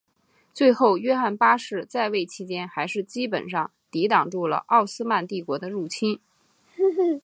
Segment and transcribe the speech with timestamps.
[0.51, 6.19] 最后约翰八世在位期间还是基本上抵挡住了奥斯曼帝国的入侵。